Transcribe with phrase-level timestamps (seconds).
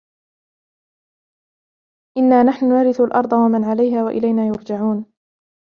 [2.17, 5.05] إِنَّا نَحْنُ نَرِثُ الْأَرْضَ وَمَنْ عَلَيْهَا وَإِلَيْنَا يُرْجَعُونَ